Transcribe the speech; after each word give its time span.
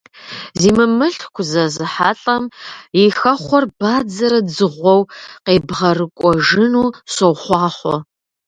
Зи 0.59 0.69
мымылъку 0.77 1.43
зэзыхьэлӀэм 1.49 2.43
и 3.01 3.01
хэхъуэр 3.17 3.65
бадзэрэ 3.79 4.39
дзыгъуэу 4.47 5.01
къебгъэрыкӀуэжыну 5.45 6.89
сохъуахъуэ! 7.13 7.95